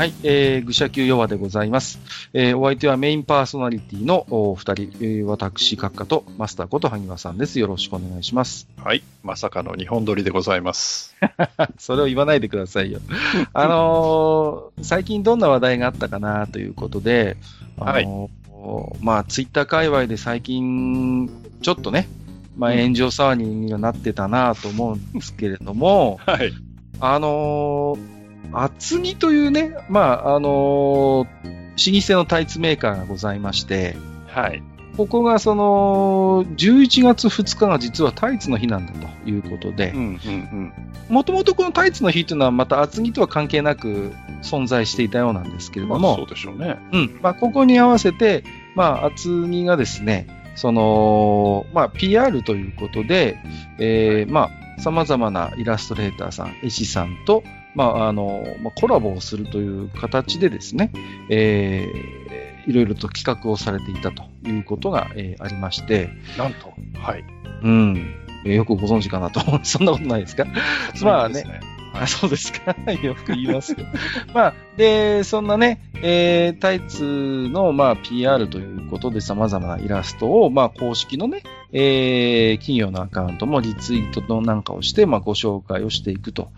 [0.00, 1.98] はい、えー、愚者級弱でございます。
[2.32, 7.60] えー、お相手はメインパーソナリティのお二人、えー、私、閣下とマスターこと萩和さんです。
[7.60, 8.66] よろしくお願いします。
[8.78, 9.02] はい。
[9.22, 11.14] まさかの日本撮りでございます。
[11.76, 13.00] それを言わないでくださいよ。
[13.52, 17.36] あのー最近どんな話題があったかなということで、
[17.78, 21.28] あのーまあ、ツイッター界隈で最近、
[21.60, 22.08] ちょっとね、
[22.56, 26.54] まあ、うん炎上騒ぎにはなってたなと思うんですけれども、 はい。
[27.00, 28.19] あのー
[28.52, 34.62] 厚木というね、まあ、あのー老舗のタイツメーカーがございまして、はい。
[34.96, 39.94] ここがその、11月2日が実はタイツの日なんだということで。
[41.08, 46.78] もともとこのタイツの日というのはまた厚木とは関係なく存在していたようなんですけれども、まあ、そうでしょうね。
[46.92, 47.18] うん。
[47.22, 53.38] まあ、ここに合わせて、まあ、厚木がですね、その、まあ、PR ということで、
[53.78, 57.42] えーまあ、様々なイラストレーターさん、絵師さんと、
[57.74, 60.90] まあ、あの、まあ、コラボをするという形でですね、
[61.30, 62.30] えー
[62.66, 66.72] いろいろと企画をされていたということが、えーありまして、なんと。
[67.00, 67.24] はい。
[67.62, 68.14] うん。
[68.44, 69.60] えーよくご存知かなと思う。
[69.64, 70.44] そんなことないですか？
[71.02, 71.60] まあねそうですね。
[71.94, 72.76] あ、そうですか？
[73.02, 73.88] よく言いますけど。
[74.34, 86.50] まあ、で、そんなね、えータイツの、まあ、PR ということで様々なイラストを、まあ、公式のね、えー企業のアカウントもリツイートのなんかをして、まあ、ご紹介をしていくと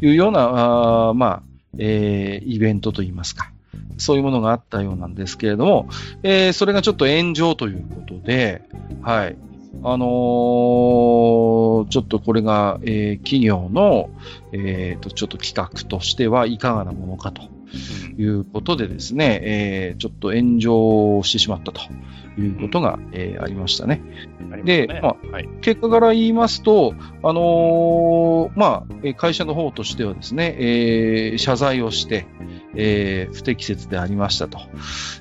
[0.00, 1.42] いうような、あまあ、
[1.78, 3.52] えーイベントといいますか。
[3.98, 5.88] そういうものがあったようなんですけれども、
[6.22, 8.62] えーそれがちょっと炎上ということで、
[9.02, 9.36] はい。
[9.82, 14.10] あのーちょっとこれが、えー企業の、
[14.52, 17.42] えーと、ちょっと企画としてはいかがなものかと
[18.18, 21.80] いうことでですね、えーちょっと炎上してしまったと
[22.38, 24.02] いうことが、えーありましたね。
[24.50, 25.48] ますでねまはい。
[25.60, 32.26] 結果から言いますと、あのーまあ、えー会社の方としてはですね、えー謝罪をして、
[32.76, 34.58] えー不適切でありましたと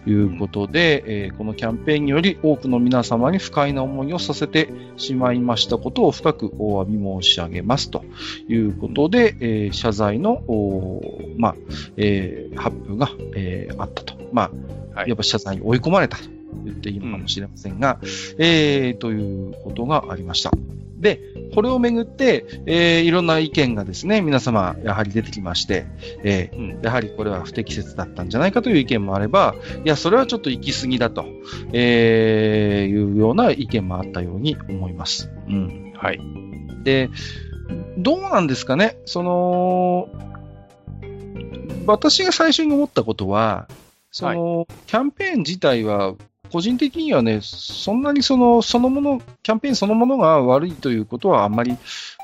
[0.05, 8.03] いうことで、えーこのキャンペーンにより多くの皆様に不快な思いをさせてしまいましたことを深くお詫び申し上げますと
[8.47, 10.43] いうことで、えー謝罪の、
[11.37, 11.55] まあ、
[11.97, 14.15] えー発表が、えーあったと。
[14.31, 14.51] ま
[14.95, 16.23] あ、はいやっぱ謝罪に追い込まれたと
[16.63, 17.99] 言っていいのかもしれませんが、
[18.37, 20.51] えーということがありました。
[21.05, 21.21] で、
[21.53, 25.85] これをめぐって、えーいろんな意見がですね、皆様、やはり出てきまして、
[26.23, 29.53] えーうんやはりこれは不適切だったんじゃないかという意見もあれば、
[29.85, 31.25] いや、それはちょっと行き過ぎだと、
[31.73, 35.29] えーいうような意見もあったように思います。
[35.47, 35.93] うん。
[35.95, 36.19] はい。
[36.83, 37.11] で、
[37.99, 40.09] どうなんですかね、その、
[41.85, 43.67] 私が最初に思ったことは、
[44.11, 46.15] その、キャンペーン自体は、
[46.55, 51.77] 個人的にはね、そんなにその、そのもの、キャンペーンそのものが悪いということはあんまり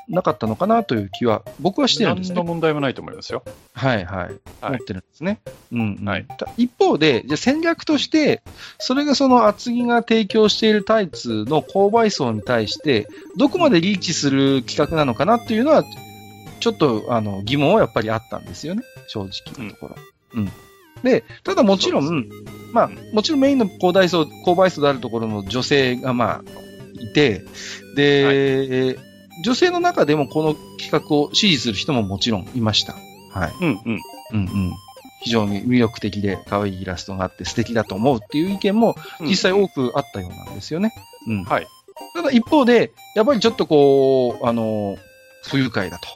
[0.08, 2.36] なかったのかなという気は、僕はしてるんですね。
[2.36, 3.42] 何の問題もないと思いますよ。
[3.74, 4.24] はいはい。
[4.24, 5.38] はい思ってるんですね。
[5.70, 8.42] うん、うんはいた一方で、じゃあ戦略として、
[8.78, 15.84] それがその厚木が提供しているタイツの購買層に対して、どこまでリーチする企画なのかなっていうのは、
[16.60, 19.96] ちょっとあの疑問はやっぱりあったんですよね、正直なところ。
[20.36, 20.52] うん。
[21.02, 22.28] で、ただもちろそん、
[22.72, 26.42] まあ、もちろんメインの購買層、購買層であるところの女性がまあ、
[27.00, 27.44] いて、
[27.96, 28.96] で、
[29.44, 32.94] 女性の中でもこの企画を支持する人ももちろんいました。
[33.32, 33.52] はい。
[33.60, 34.00] うんうん。
[34.32, 34.72] うんうん。
[35.22, 40.92] 非常に魅力的で可愛いイラストがあって素敵だと思うっていう意見も実際多くあったようなんですよね。
[41.28, 41.44] うん。
[41.44, 41.66] はい。
[42.14, 44.96] ただ一方で、やっぱりちょっとこう、あの、
[45.44, 46.08] 不愉快だと。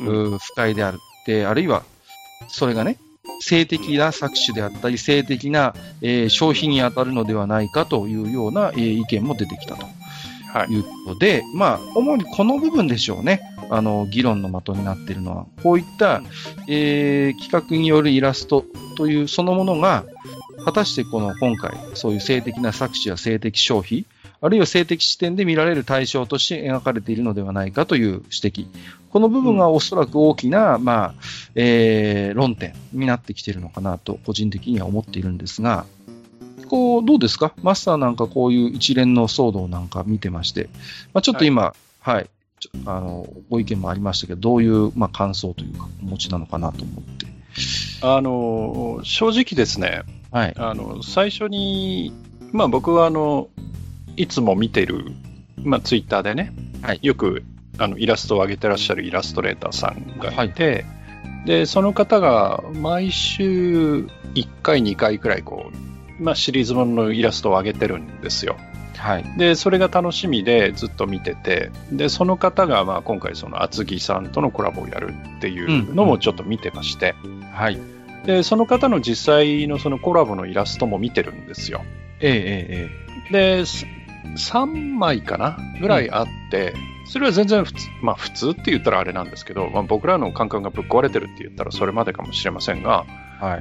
[0.00, 1.84] うん不快であるって、あるいは、
[2.48, 2.98] それがね、
[3.40, 9.86] 性的な搾取であったり、性的な、えー消費に当たるのではないかというような、えー意見も出てきたと
[10.52, 10.72] はい。
[10.72, 13.40] いうことで、まあ、主にこの部分でしょうね。
[13.70, 16.22] あの、議論の的になっているのは、こういった、
[16.68, 18.64] えー企画によるイラスト
[18.96, 20.04] というそのものが、
[20.64, 24.04] 果たしてこの今回、そういう性的な搾取や性的消費、
[24.42, 28.66] あるいは性的視点で見られる対象として描かれているのではないかという指摘。
[29.10, 31.14] この部分がおそらく大きな、まあ、
[31.54, 35.84] えー論点になってきているのかなと、個人的には思っているんですが、
[36.68, 37.52] こう、どうですか？
[37.62, 40.70] マスターなんかこういう一連の騒動なんか見てまして、
[41.12, 47.26] まあ、ちょっと今、はい、ちょあの、ご意見もありましたけど、どういう、まあ、感想というか、お持ちなのかなと思って。
[48.02, 50.54] あの、正直ですね、はい。
[50.56, 52.12] あの、最初に、
[52.52, 53.48] まあ僕はあの、
[54.16, 55.06] いつも見てる、
[55.62, 56.52] まあツイッターでね、
[56.82, 57.44] はいよく
[57.78, 60.84] あのイラストを上げてらっしゃるイラストレーターさんがいて、
[61.46, 65.70] で、その方が毎週1回、2回くらいこ
[66.18, 68.56] う、まあシリーズもののイラストを上げてるんですよ。
[68.96, 69.24] はい。
[69.38, 77.14] で、それが楽しみでずっと見てて、で、その方がまあ今回その厚木さんとのコラボをやるっていうのもちょっと見てまして、
[77.52, 77.78] はい。
[78.26, 81.82] で、その方の実際のそのコラボのイラストも見てるんですよ。
[82.20, 82.28] え
[82.68, 82.90] え
[83.30, 83.86] えで、す
[84.36, 86.74] 3枚かなぐらいあって、
[87.06, 93.04] それは全然普通、まあ普通って言ったらあれなんですけど、まあ、僕らの感覚がぶっ壊れてるって言ったらそれまでかもしれませんが、
[93.42, 93.56] えは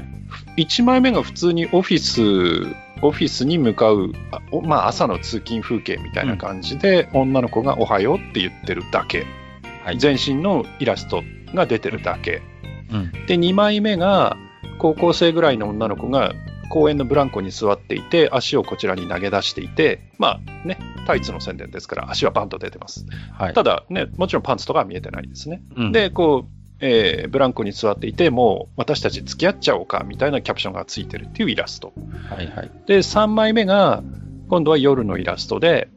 [0.58, 0.64] い。
[0.64, 4.12] 1枚目が普通にオフィス、オフィスに向かう、
[4.64, 9.26] まあ朝の通勤風景みたいな感じで、女の子がおはようって言ってるだけ。
[9.84, 11.24] はい全身のイラスト
[11.56, 12.42] が出てるだけ。
[12.92, 13.12] うん。
[13.26, 14.38] で、2枚目が、
[14.78, 16.34] 高校生ぐらいの女の子が
[16.70, 23.06] 公園のブランコに座っていて、足をこちらに投げ出していて、まあね、タイツの宣伝ですから、足はバンと出てます。
[23.34, 23.54] はい。
[23.54, 25.62] ただね、もちろんパンツとかは見えてないですね。
[25.76, 26.52] うん、で、こう、
[26.82, 31.92] えーブランコに座っていて、もう私たち付き合っちゃおうかみたいなキャプションがついてるっていうイラスト。
[32.30, 32.72] はいはい。
[32.86, 34.02] で、3枚目が、
[34.48, 35.90] 今度は夜のイラストで、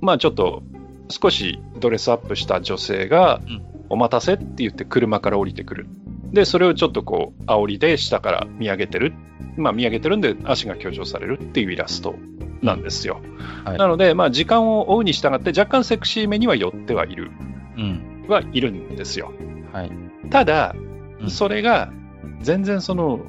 [0.00, 0.62] まあちょっと
[1.08, 5.86] 少しドレスアップした女性がうん、お待たせって言って車から降りてくる。
[6.32, 9.14] で、それをちょっとこう、煽りで下から見上げてる。
[9.56, 12.14] まあ見上げてるんで足が強調されるっていうイラスト
[12.62, 13.20] なんですよ。
[13.64, 17.30] はいなので、まあ時間を追うに従って若干セクシーめには寄ってはいる、
[17.76, 18.26] うん。
[18.28, 19.32] はいるんですよ。
[19.72, 19.90] はい。
[20.30, 20.74] ただ
[21.20, 21.90] う、んそれが
[22.40, 23.20] 全然その、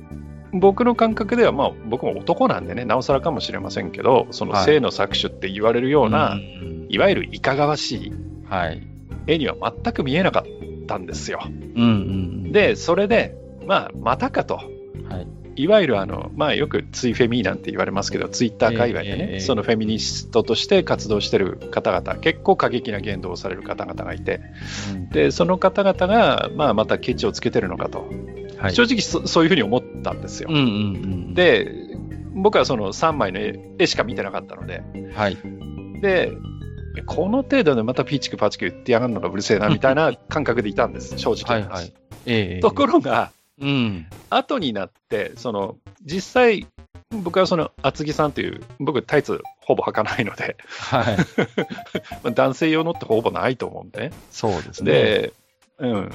[0.54, 8.14] 僕の感覚では、まあ僕も男なんでね、なおさらかもしれませんけど、そのはい性の搾取って言われるような、んいわゆるいかがわしい
[8.50, 8.82] はい。
[9.28, 10.57] 絵には全く見えなかっ
[10.88, 11.40] たんですよ。
[11.46, 11.86] うんう
[12.48, 13.36] ん。、で、それで、
[13.66, 14.56] まあ、またかと。
[14.56, 14.64] は
[15.20, 15.28] い。
[15.58, 24.42] いわゆるあの、まあよくツイフェミーなんて言われますけど、ツイッター界隈でね、ええそのフェミニストとして活動してる方々、結構過激な言動をされる方々がいて、
[24.94, 28.08] うんで、その方々が、まあまたケチをつけてるのかと。
[28.60, 28.76] はい。
[28.76, 30.50] 正直そそういうふうに思ったんですよ。
[30.52, 30.68] うんうんう
[31.32, 31.72] ん。、で、
[32.36, 34.84] 僕はその3枚の絵絵しか見てなかったので、
[35.16, 35.38] はい。
[36.02, 36.32] で、
[37.04, 41.62] この程度でまたピーチクパチク言ってやがるのがうるせえなみたいな 感覚でいたんです、正直。
[41.62, 41.94] はいはい。
[42.26, 44.06] ええところが、うん。
[44.30, 46.68] 後になって、その、実際、
[47.12, 51.18] 僕はその厚木さんという、僕タイツほぼ履かないので、はい。
[52.24, 54.12] まあ男性用のってほぼないと思うんでね。
[54.32, 54.92] そうですね。
[54.92, 55.34] で、
[55.80, 56.12] うん。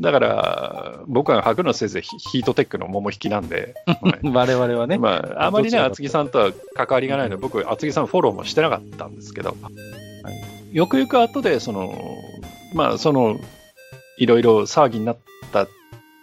[0.00, 4.96] だから、僕は履くのせいぜいヒヒートテックの桃引きなんで、は い我々はね。
[4.96, 9.56] まあ、あまりね、厚木さんとは関わりがないので、僕、厚木さんフォローもしてなかったんですけど、
[10.72, 11.94] よくよく後で、その、
[12.74, 13.38] まあ、その、
[14.18, 15.18] いろいろ騒ぎになっ
[15.52, 15.66] た、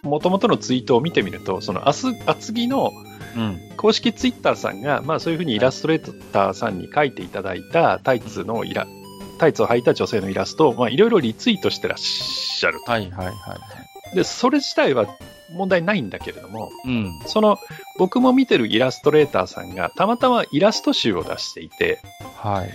[0.02, 2.90] もともとのツイートを見てみると、その、厚厚木の
[3.36, 3.60] うん。
[3.76, 8.86] 公式ツイッターさんが、まあ、そういうふうにイラストレーターさんに描いていただいたタイツのイラ、
[9.38, 12.90] タイツを履いた女性のイラストを、まあ、いろいろリツイートしてらっしゃると。
[12.90, 13.32] はいはいは
[14.12, 14.16] い。
[14.16, 15.06] で、それ自体は
[15.52, 17.20] 問題ないんだけれども、うん。
[17.26, 17.58] その、
[17.98, 22.00] 僕も見てるイラストレーターさんが、たまたまイラスト集を出していて、
[22.36, 22.70] はい。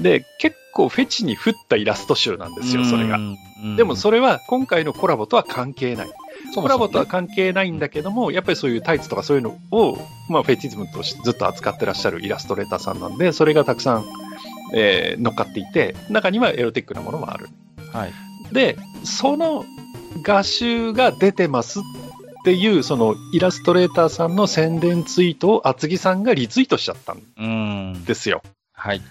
[0.00, 3.16] で、結構フェチに振ったイラスト集なんですよ、それが。
[3.16, 3.76] うん。
[3.76, 6.08] でもそれは今回のコラボとは関係ない。
[6.54, 9.98] そコラボとは関係ないんだけども、やっぱりそういうタイツとかそういうのを、
[10.28, 14.04] まあ、フェチズムとしてずっと扱ってらっしゃるイラストレーターさんなんで、それがたくさん、
[14.74, 17.48] えー乗っかっていて、中にはエロティックなものもある。
[17.92, 18.12] はい。
[18.52, 19.64] で、その
[20.22, 21.82] 画集が出てますっ
[22.44, 28.04] ていう、そのイラストレーターさんの宣伝ツイートを厚木さんがリツイートしちゃったん。
[28.04, 28.42] ですよ。
[28.72, 29.02] はい。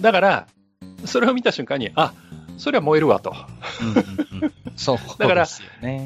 [0.00, 0.46] だから、
[1.04, 2.12] それを見た瞬間に、あ、
[2.56, 3.34] それは燃えるわと。
[3.80, 3.96] うんうん
[4.42, 4.98] うんそう。
[5.18, 5.46] だから。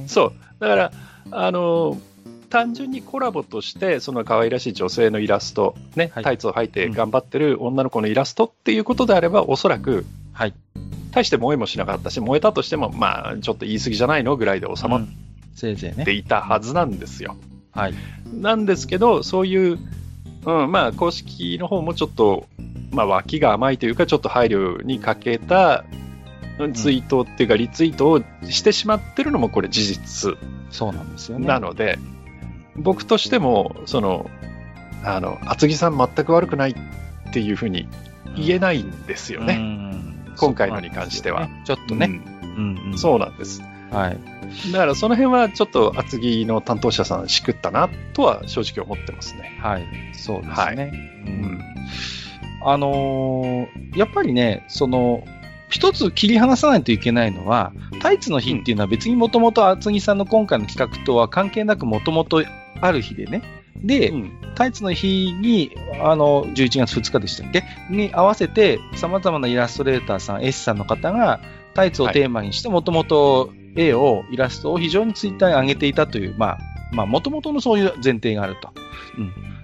[0.07, 0.33] そう。
[0.59, 0.93] だから、
[1.31, 1.99] あの
[2.49, 10.55] 単純にコラボとして、その可愛らしい女性のイラスト、ね、はいタイツを履いて頑張ってる女の子のイラストっていうことであれば、おそらく、はい。
[11.11, 15.07] 大して燃えもしなかったし、燃えたとしても、まあ、ちょっと言い過ぎじゃないのぐらいで収まっ。
[16.05, 17.37] ていたはずなんですよ。
[17.73, 17.95] はい。
[18.33, 19.79] なんですけど、そういう、
[20.47, 22.47] うん、まあ、公式の方もちょっと、
[22.91, 25.85] まあ、脇が甘いというか、ちょっと配慮に欠けた
[26.59, 30.37] うんツイートっていうか、リツイートをしてしまってるのも、これ事実
[30.71, 31.47] そうなんですよね。
[31.47, 31.99] なので、
[32.77, 34.31] 僕としても、その、
[35.05, 37.89] あの、厚木さん全く悪くないっていうふうに
[38.37, 39.59] 言えないんですよね。
[39.59, 41.49] ね今回のに関しては。
[41.65, 42.07] ちょっとね。
[42.07, 43.63] うんうんうんそうなんです。
[43.93, 44.73] はい。
[44.73, 49.59] だからその辺はちょっと厚木の担当者さんしくったなとは正直思ってますね。
[49.63, 49.87] はい。
[50.15, 50.55] そうですね。
[50.55, 51.61] はいうんうん
[52.65, 55.25] あのーやっぱりね、その、
[55.71, 62.43] 一つ切り離さないといけないのは、タイツの日っていうのは別にもともと厚木さんの今回の企画とは関係なくもともと
[62.81, 63.43] ある日でね。
[63.77, 65.71] で、うんタイツの日に、
[66.03, 67.63] あの、11月2日でしたっけ？
[67.91, 71.41] に合わせて、様々なイラストレーターさん、絵師さんの方が、
[71.75, 76.59] タイツをテーマにして、もともと絵を、イラストを非常にツイッターに上げていたという、まあ、
[76.93, 78.71] まあ、もともとのそういう前提があると。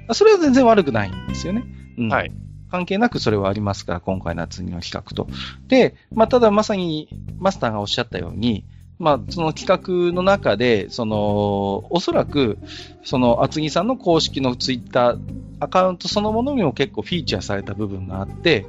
[0.08, 0.14] うん。
[0.14, 1.64] それは全然悪くないんですよね。
[1.98, 2.08] うん。
[2.08, 2.30] はい。
[2.74, 5.28] 関係なくそれはありますから、今回の次の企画と。
[5.68, 8.64] で、まあ、ただまさにマスターがおっしゃったように、
[8.98, 12.58] まあ、その企画の中で、その、おそらく、
[13.04, 15.18] その、厚木さんの公式のツイッター
[15.60, 18.66] アカウントそのものにも結構フィーチャーされた部分があって、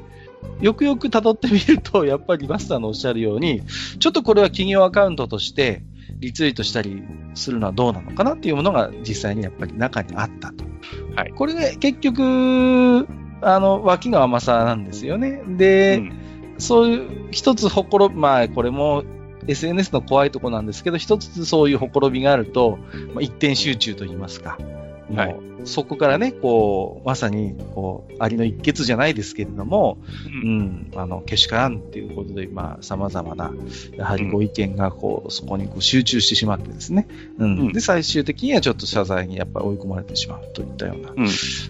[0.62, 3.64] よくよく辿ってみると、やっぱりマスターのおっしゃるように、
[4.00, 5.82] ちょっとこれは企業アカウントとして
[6.20, 10.64] リツイートしたりするのはどうなのかなっていうものが実際にやっぱり中にあったと。
[11.16, 11.32] はい。
[11.32, 13.08] これね、結局、
[13.42, 15.42] あの、脇の甘さなんですよね。
[15.48, 16.14] で、うん、
[16.58, 19.04] そういう一つほころ、まあ、これも
[19.48, 22.80] SNS の怖いとこなんですけど、一つそういうほころびがあると、
[23.14, 24.58] まあ、一点集中といいますか。
[25.14, 25.36] はい。
[25.66, 29.98] そこからね、こう、まさに、こう、ありの一決じゃないですけれども、
[30.44, 33.54] うん、うん、あの、けしからんっていうことで、まあ、様々な、
[33.96, 37.08] やはりご意見が、こう、そこにこう集中してしまってですね、
[37.38, 41.14] うん、うん、で、最終的にはちょっと謝罪にやっぱり追い込まれてしまうといったような、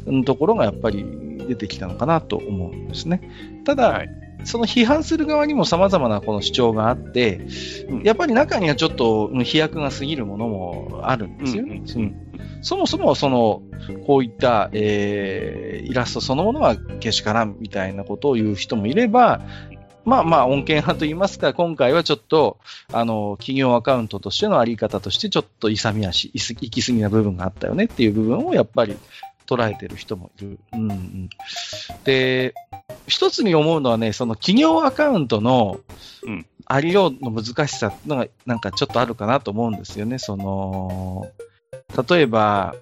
[0.06, 1.06] うん、ところがやっぱり
[1.48, 3.22] 出てきたのかなと思うんですね。
[3.66, 7.42] ただ、はいその批判する側にも様々なこの主張があって、
[8.04, 11.84] やっぱり中にはちょっと飛躍が過ぎるものもあるんですよね。
[11.96, 12.16] うんうん、
[12.62, 13.64] そもそもその、
[14.06, 19.42] こういった、えー、イラストそのものはけしからんみたいなことを言う人もいれば、
[20.06, 22.60] まあまあ、恩恵派と言いますか、今回はちょっと、
[22.94, 28.96] あの、企業アカウントとしてのあり方として、ちょっと勇み足、行き過ぎな部分があったよねっていう部分をやっぱり
[29.48, 30.60] 捉えてる人もいる。
[30.74, 31.30] うんうん、
[32.04, 32.54] で、
[33.08, 35.80] 一つに思うのはね、その企業アカウントの
[36.66, 40.18] ありようの難しさのがなんかちょっとあるかなと思うんですよね。
[40.20, 41.28] その、
[42.10, 42.76] 例えば、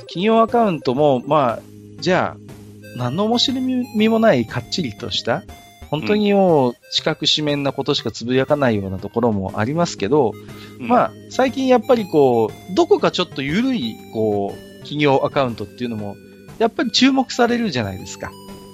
[0.00, 1.60] 企業アカウントも、まあ、
[2.00, 5.42] じゃあ、何の面白みもないかっちりとした、
[5.90, 10.32] 本当にもう、四角四面なことしかつぶやかないようなところもありますけど、
[10.78, 16.16] うん、まあ、最近やっぱりこう、どこかちょっと緩い、こう、企業アカウントっていうのも、
[16.58, 18.30] やっぱり注目されるじゃないですか。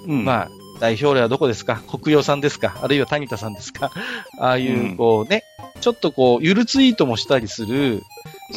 [0.07, 0.49] うん、まあ、
[0.81, 1.79] 代表例はどこですか？
[1.89, 2.75] 国用さんですか？
[2.81, 3.91] あるいは谷田さんですか？
[4.39, 5.43] ああいう、こうね、
[5.79, 8.01] ちょっとこう、ゆるツイートもしたりする、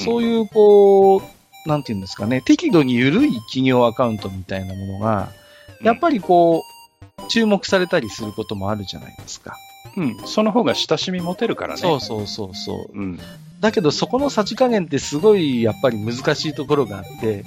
[0.05, 5.29] そういう、こう、なんていうんですかね、適度に緩い企業アカウントみたいなものが、
[5.83, 6.65] やっぱりこ
[7.21, 9.57] う、注目されたりすることもあるじゃないですか。
[9.97, 11.81] うん、その方が親しみ持てるからね。
[11.81, 12.99] そうそうそうそう。
[12.99, 13.21] うん。
[13.61, 17.45] だけど、そこのさじ加減ってすごい、やっぱり難しいところがあって、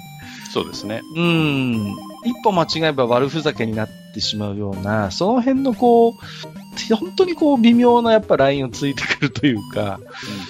[0.52, 1.02] そうですね。
[1.14, 1.90] うん。
[2.24, 10.00] 一歩間違えば悪ふざけになってしまうような、その辺のこう、本当にこう微妙なやっぱラインをついてくるというか、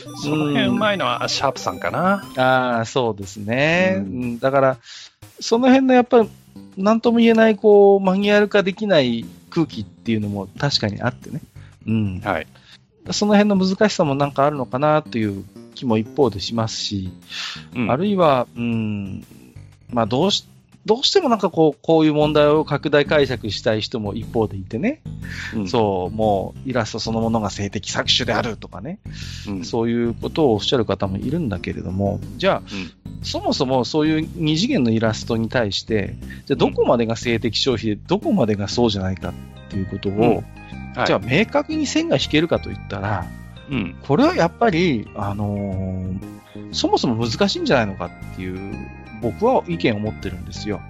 [0.09, 2.25] うん、その辺うまいのはシャープさんかな。
[2.37, 3.97] ああ、そうですね。
[3.99, 4.79] うん、だから、
[5.41, 6.29] その辺のやっぱり、
[6.77, 11.41] なんとも言えないこう、マニュアル化できない空気っていうのも確かにあってね。
[11.87, 12.21] うん。
[12.21, 12.47] はい。
[13.11, 17.11] その辺の難しさもなんかあるのかなという気も一方でしますし、
[17.75, 19.25] うん、あるいは、うん、
[19.91, 20.47] まあどうし、
[20.87, 25.03] どうしてもなんかこう、こういう問題を拡大解釈したい人も一方でいてね、
[25.55, 28.99] うん、そう、もうイラストそのものが性的搾取であるとかね、
[29.47, 32.63] うん、そういうことをおっしゃる方もいるんだけれども、じゃあ、
[33.07, 36.17] うん、そもそもそういう二次元のイラストに対して、
[36.47, 39.33] じゃあどこまでが性的消費で、どこまでがそうじゃないかっ
[39.71, 40.43] ていうことを、
[40.97, 43.27] はい、じゃあ明確に線が引けるかといったら、
[43.71, 46.19] うん、これはやっぱり、あのー、
[46.73, 48.89] そもそも難しいんじゃないのかっていう
[49.21, 50.81] 僕は意見を持ってるんですよ。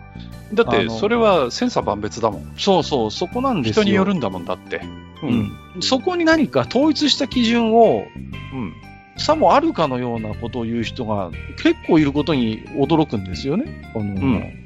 [0.55, 2.55] だって、それは千差万別だもん。
[2.57, 3.83] そうそう、そこなんですよ。
[3.83, 4.81] 人によるんだもんだって。
[5.23, 5.53] うん。
[5.77, 8.05] うん、そこに何か統一した基準を、
[8.53, 8.73] うん。
[9.19, 11.31] さもあるかのようなことを言う人が
[11.63, 13.83] 結構いることに驚くんですよね。
[13.95, 14.65] あの、うん、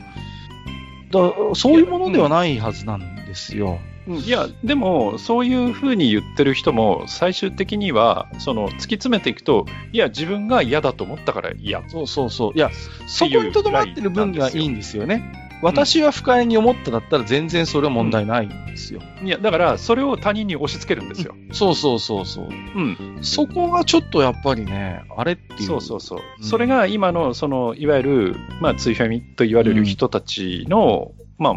[1.11, 3.79] だそういうものではないはずなんですよ。
[4.09, 11.89] いや、でも、そういうふうに言ってる人も、最終的には、その、突き詰めていくと、いや、自分が嫌だと思ったから嫌。
[11.89, 12.53] そうそうそう。
[12.55, 12.71] いや、
[13.07, 15.51] そこにとどまってる分にはいいんですよね。
[15.63, 19.01] 私は不快に思っただったら全然それは問題ないんですよ。
[19.21, 21.37] うん、いや、だから、それを他人に押し付けるんですよ。
[21.37, 22.49] うん、そうそうそうそう。
[22.49, 23.19] うん。
[23.23, 25.63] そこがちょっとやっぱりね、あれっていう。
[25.63, 26.21] そうそうそう。
[26.41, 31.55] うん、それが今の、その、いわゆる、まあ、ツイフェミと言われる人たちの、まあ、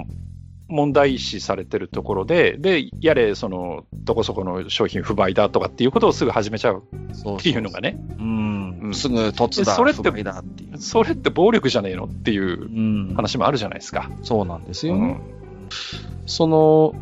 [0.68, 6.84] 問題視されてるところで、で、やれ、その、どこそこの商品不買だとかっていうことをすぐ始めちゃう
[7.38, 7.98] っていうのがね。
[8.20, 8.92] うん。
[8.94, 10.02] すぐ突だ、それって、
[10.78, 14.10] それって暴力じゃねえのっていう話もあるじゃないですか。
[14.24, 15.02] そうなんですよね。
[15.02, 15.70] うん、
[16.26, 16.96] その、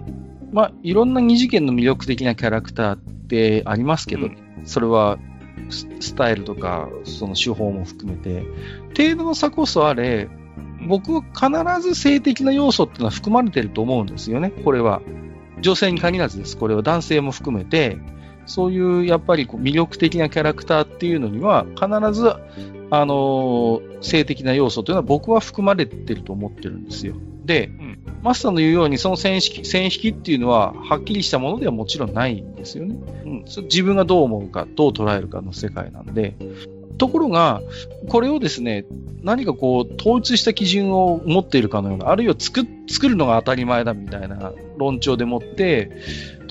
[0.52, 5.18] まあ、いろんな二次元の魅力的なキャラクターってありますけど、うん、それは
[5.70, 8.44] スタイルとか、その手法も含めて、
[8.96, 10.30] 程度の差こそあれ、
[10.88, 15.02] 僕は必ず性的な要素っていうのは含まれてると思うんですよね、これは。
[15.62, 16.58] 女性に限らずです。
[16.58, 17.98] これは男性も含めて、
[18.46, 22.30] そういうやっぱりこう魅力的なキャラクターっていうのには、必ず、
[22.90, 27.16] あのー、性的な要素というのは僕は含まれてると思ってるんですよ。
[27.46, 27.72] で、
[28.22, 32.96] マスターの言うように、その線引き、線引きっていうのは、はっきりしたものではもちろんないんですよね。
[33.26, 36.36] うん、自分がどう思うか、どう捉えるかの世界なんで。
[36.98, 37.62] ところが、
[38.10, 38.86] これをですね、
[39.22, 45.92] 何かこう、統一した基準を持っているかのような、あるいは作作るのが当たり前だみたいな論調でもって、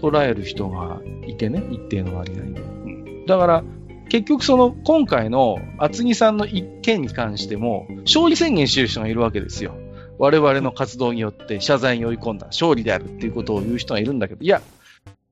[0.02, 3.26] 捉える人がいてね、一定の割合で。
[3.26, 3.64] だから、
[4.08, 9.74] 結局その今回の厚木さんの一件に関しても、勝利宣言してる人がいるわけですよ。
[10.18, 14.60] 我々の活動によって謝罪に追い込んだ勝利であるっていうことを言う人がいるんだけど、いや、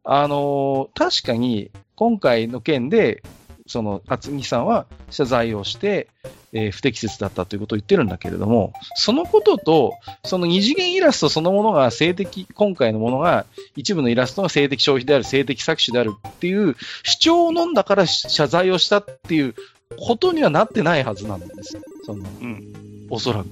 [0.05, 3.23] あのー、確かに今回の件で
[3.71, 6.09] その厚木さんは謝罪をして、
[6.53, 9.93] えー、不適切だったということを言ってるんだけれども、そのことと、
[10.25, 13.47] その二次元イラストそのものが性的、今回のものが、
[13.77, 16.75] 一部のイラストが性的消費である、性的搾取であるっていう
[17.05, 19.55] 主張を飲んだから謝罪をしたっていう
[20.01, 21.79] ことにはなってないはずなんです。
[22.05, 23.47] その、うん、おそらく。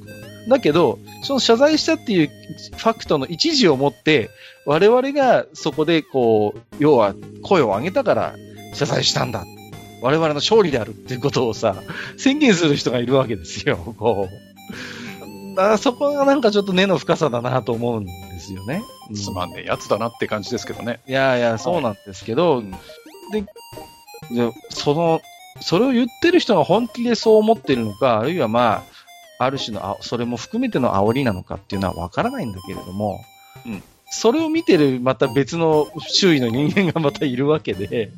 [0.48, 4.30] だけど、その謝罪したっていうファクトの一時をもって、
[4.66, 8.34] 我々がそこでこう、要は声を上げたから
[8.74, 9.44] 謝罪したんだ
[10.02, 11.76] 我々の勝利であるっていうことをさ、
[12.16, 15.56] 宣言する人がいるわけですよ、こう。
[15.56, 18.82] だからそこがなんかちょっと根の深さだなと思うんですよね。
[19.14, 21.00] つまんねえやつだなって感じですけどね。
[21.08, 22.66] いやいや、そうなんですけど、はい、
[23.32, 23.42] で、
[24.30, 25.20] でその、
[25.60, 28.84] それを言ってる人が本気でそう思ってるのか、あるいはま
[29.38, 33.20] あ、ある種のあ、それも含めての煽りなのかっていうのはわからないんだけれども、
[33.66, 33.82] うん。
[34.10, 38.10] それを見てるまた別の周囲の人間がまたいるわけで、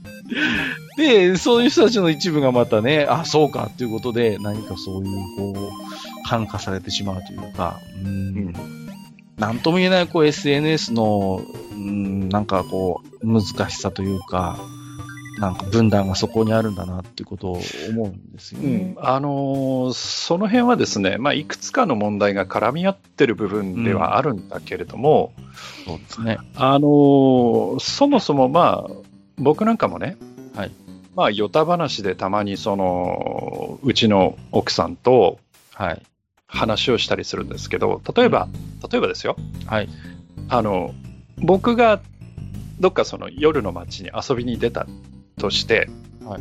[1.01, 8.53] で、そういう人たちの一部がまたね、あ、そうかっていうことで、何かそういう、こう、感化されてしまうというか、うん、
[9.39, 11.43] なんとも言えない、こう、SNS の、
[11.73, 14.59] うん、なんかこう、難しさというか、
[15.39, 18.95] なんか分断がそこにあるんだなっていうことを思うんですよね。
[18.99, 25.45] うん、あのー、その辺はですね、まあ、いくつかの問題が絡み合ってる部分ではあるんだけれども、うん、
[25.87, 26.39] そうですね。
[26.57, 28.91] あのー、そもそもまあ、
[29.39, 30.19] 僕なんかもね、
[30.55, 30.71] はい。
[31.15, 35.39] まあ、よた話でたまにその、うちの奥さんと、
[35.75, 36.03] はい。
[36.53, 38.49] 話をしたりするんですけど、例えば、
[38.91, 39.37] 例えばですよ。
[39.67, 39.89] はい。
[40.49, 40.93] あの、
[41.39, 42.01] 僕が
[42.81, 44.87] どっかその夜の街に遊びに出た
[45.39, 45.89] として、
[46.25, 46.41] はい、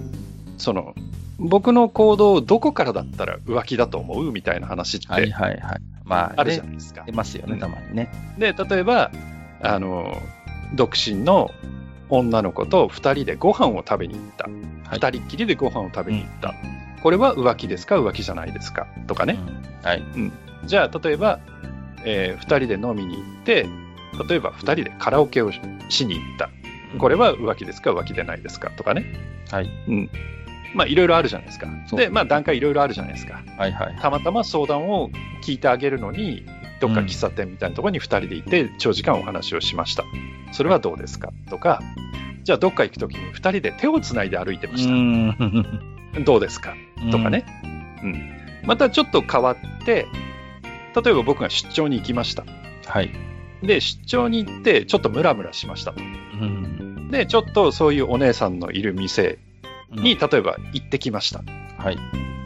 [0.58, 0.96] その
[1.38, 5.82] 僕の行動どこからだったら浮気だと思うみたいな話って、はいはいはい。
[6.04, 7.04] まあ、あるじゃないですか。
[7.06, 8.12] 出ますよね、たまにね。
[8.38, 9.12] で、例えば、
[9.62, 10.18] あの、
[10.74, 11.52] 独身の
[12.10, 14.46] 女の子と2人でご飯を食べに行った。
[14.46, 14.50] は
[14.96, 16.50] い、2人っきりでご飯を食べに行った。
[16.50, 16.52] う
[17.00, 17.96] ん、これは浮気ですか？
[18.00, 18.88] 浮気じゃないですか？
[19.08, 19.38] とかね。
[19.82, 20.00] うん、はい。
[20.00, 20.32] うん。
[20.66, 21.40] じゃあ、例えば、
[22.06, 23.68] えー、2人で飲みに行って、
[24.28, 25.60] 例えば2人でカラオケをし
[26.06, 26.50] に行った。
[26.98, 27.92] これは浮気ですか？
[27.92, 28.72] 浮気でないですか？
[28.72, 29.06] とかね。
[29.52, 29.70] はい。
[29.88, 30.10] うん。
[30.76, 31.68] まあ、いろいろあるじゃないですか。
[31.96, 33.42] で、まあ、段階いろいろあるじゃないですか。
[33.58, 33.98] はいはい。
[34.00, 35.10] たまたま相談を
[35.44, 36.46] 聞いてあげるのに、
[36.80, 40.04] どっか喫茶店みたいなところに2人でいて、長時間お話をしました。
[40.52, 41.32] それはどうですか？
[41.50, 41.82] とか、
[42.44, 46.22] じゃあどっか行くときに2人で手をつないで歩いてました。
[46.24, 46.76] どうですか？
[47.12, 47.46] とかね。
[48.04, 48.68] うん。
[48.68, 50.08] またちょっと変わって、
[50.96, 52.44] 例えば僕が出張に行きました。
[52.88, 53.12] はい。
[53.62, 56.02] で、出張に行って、ちょっとムラムラしましたと。
[56.02, 56.04] う
[56.46, 59.38] ん、で、ちょっとそういうお姉さんのいる店
[59.92, 61.44] に、例えば行ってきました。
[61.78, 61.98] はい。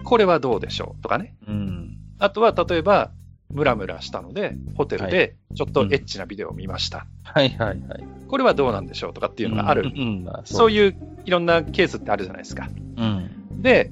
[0.03, 1.01] これはどうでしょう？
[1.01, 1.35] とかね。
[1.47, 1.97] うん。
[2.19, 3.11] あとは、例えば、
[3.53, 7.05] ムラムラしたので、ホテルでちょっとエッチなビデオを見ました。
[7.23, 8.03] はいはいはい。
[8.27, 9.83] これはどうなんでしょうとかっていうのがある。
[9.83, 12.69] うん、そういういろんなケースってあるじゃないですか。
[12.97, 13.61] うん。
[13.61, 13.91] で、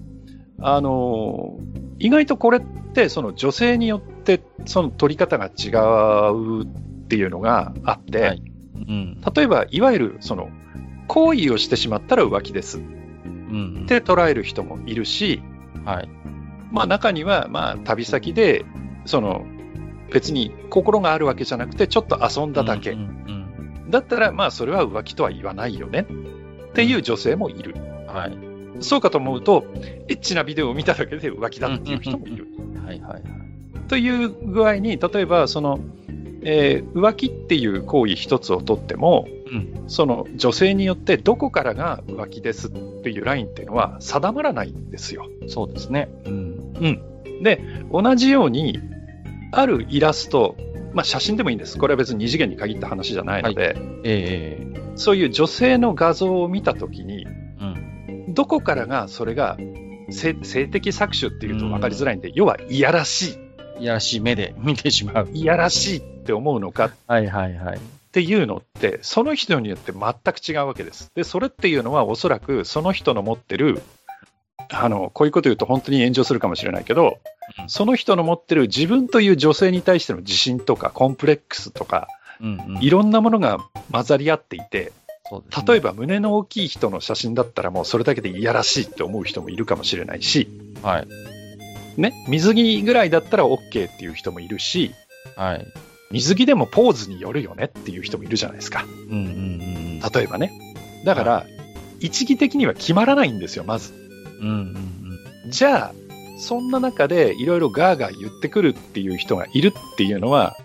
[0.60, 5.70] あのー、意外とこれって、その女性によって、その取り方が違
[6.34, 6.68] うっ
[7.08, 8.44] ていうのがあって、はい。
[8.76, 10.50] うん、例えば、いわゆるその
[11.08, 15.42] 行為をしてしまったら浮気です、うん、って捉える人もいるし、
[15.86, 16.10] はい。
[16.72, 18.66] まあ、中にはまあ旅先で
[19.06, 19.46] その
[20.12, 26.06] 別に心があるわけじゃなくてちょっと遊んだだけ、うんうんうん、だったらまあそれは浮気とは言わないよね。
[26.70, 27.76] っていう女性もいる、
[28.08, 28.38] はい、
[28.80, 29.66] そうかと思うと
[30.08, 32.48] エッチなビデオを見ただけで浮気だっていう人もいる。
[32.86, 33.24] はいはいはい、
[33.88, 35.80] という具合に例えばその
[36.44, 42.72] えー、浮気っていう行為一つをとっても、うん、その女性によってどこからが浮気ですっ
[43.04, 45.28] ていうラインっていうのは定まらないんですよ。
[45.48, 46.10] そうですね。
[46.26, 46.74] うん。
[46.80, 47.02] うん、
[47.42, 48.80] で、同じように、
[49.54, 50.56] あるイラスト、
[50.94, 51.78] まあ写真でもいいんです。
[51.78, 57.30] これは別に二次元に限った話じゃないので、はい、えー、そういう女性の画像を見たときに、う
[58.30, 59.58] ん、どこからがそれが
[60.10, 60.34] 性
[60.68, 63.38] 的搾取っていうと分かりづらいんで、うん、要はいやらし
[63.78, 63.84] い。
[63.84, 65.30] いやらしい目で見てしまう。
[65.34, 66.92] いやらしいって思うのか？
[67.08, 67.78] はいはいはい。
[67.78, 67.80] っ
[68.12, 71.10] ていうのって、その人によって全く違うわけです。
[71.16, 73.82] で、それっていうのはおそらくその人の持ってる
[74.72, 82.08] あの、こういうこと言うと本当に炎上するかもしれないけど、うんその人の持ってる自分という女性に対しての自信とかコンプレックスとか、
[82.40, 83.60] うんうんいろんなものが
[83.92, 84.92] 混ざり合っていて、ね
[85.66, 90.50] 例えば胸の大きい人の写真だったらもうそれだけでいやらしいって思う人もいるかもしれないし、
[90.82, 91.08] はい。
[91.98, 94.94] ね、水着ぐらいだったら OK っていう人もいるし、
[95.36, 95.66] はい。
[96.12, 98.84] 水着でもポーズによるよねっていう人もいるじゃないですか。
[98.84, 99.36] うんうんうんう
[99.98, 100.00] ん。
[100.00, 100.52] 例えばね。
[101.06, 101.46] だから、
[102.00, 103.94] 一義的には決まらないんですよ、まず。
[104.42, 104.56] うんうん
[105.46, 105.52] うん。
[105.52, 105.94] じゃあ、
[106.38, 110.58] そんな中でいろいろガーガー言ってくるっていう人がいるっていうのは、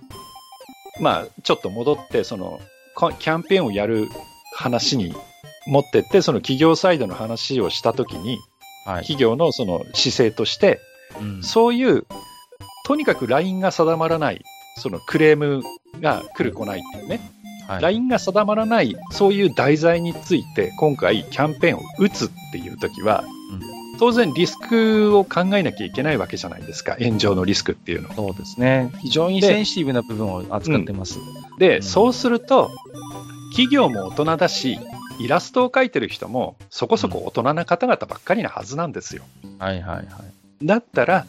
[1.00, 2.60] まあ、ちょっと戻って、その、
[2.94, 4.08] こキャンペーンをやる
[4.54, 5.14] 話に
[5.66, 8.38] 持ってって、その企業サイドの話をしたときに、
[8.86, 9.02] はい。
[9.02, 10.80] 企業のその姿勢として、
[11.20, 12.06] うんそういう、
[12.86, 14.42] とにかくラインが定まらない、
[14.78, 15.62] そのクレーム
[16.00, 23.24] が来る来ないっていうね、はいラインが定まらない、そういう題材について、今回キャンペーンを打つっていうときは、
[23.98, 28.12] 当然リスクを考えなきゃいけないわけじゃないですか、炎上のリスクっていうの。
[28.14, 28.90] そうですね。
[29.00, 31.18] 非常にでセンシティブな部分を扱ってます。
[31.58, 32.70] で、うんそうすると、
[33.50, 34.78] 企業も大人だし、
[35.18, 39.22] イラストを描いてる人もそこそこ大人な方々ばっかりなはずなんですよ。
[39.58, 40.06] はいはいはい。
[40.66, 41.26] だったら、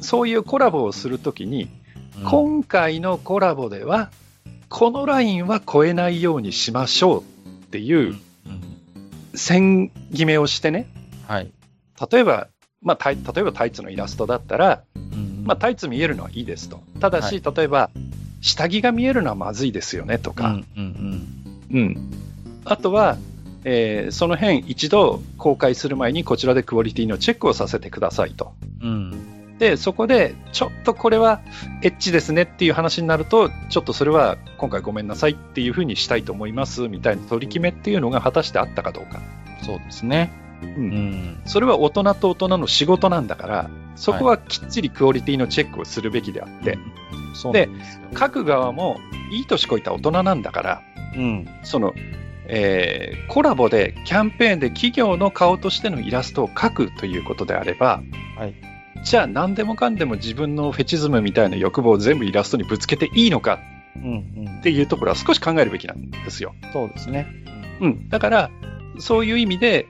[0.00, 1.78] そういうコラボをするときに、うん
[2.24, 4.10] 今回のコラボでは、
[4.68, 8.62] このラインは超えないようにしましょうっていううん
[9.34, 10.88] 線決めをしてね、
[11.28, 11.52] はい。
[12.10, 12.48] 例えば、
[12.82, 16.80] まあ、タイ例えばタイツのイラストだったら、うんまあ、タイツ見えるのはいいですと。
[17.00, 17.90] ただし、例えば、
[18.40, 21.28] 下着が見えるのはまずいですよねとか、うんうん
[21.70, 22.10] うん。
[22.64, 23.18] あとは、
[23.64, 28.54] えーその辺一度公開する前にこちらでクオリティのチェックをさせてくださいと。
[28.80, 28.88] うん。
[28.88, 29.58] うん。
[29.58, 31.40] で、そこで、ちょっとこれは
[31.82, 39.20] エッチですねっていう話になると、ちょっとそれは今回ごめんなさいっていうふうにしたいと思いますみたいな取り決めっていうのが果たしてあったかどうか。
[39.64, 40.30] そうですね。
[40.62, 41.40] うんうん。
[41.44, 46.78] それは大人と大人の仕事なんだから、そこはきっちりクオリティのチェックをするべきであって、
[47.34, 48.98] そうなんですよ書く側も
[49.32, 50.82] いい年こいた大人なんだから、
[51.16, 51.48] うん。
[51.62, 51.94] その、
[52.46, 58.02] えーコラボでキャンペーンで企業の顔としてのイラストを描くということであれば、
[58.36, 58.54] はい
[59.04, 63.60] じゃあ何でもかんでも自分のフェチズムみたいな欲望を全部イラストにぶつけていいのか
[63.96, 64.62] うんうんっ。
[64.62, 66.54] ていうところは少し考えるべきなんですよ。
[66.72, 67.26] そうですね。
[67.80, 68.08] うん。
[68.08, 68.50] だから、
[68.98, 69.86] そういう意味で、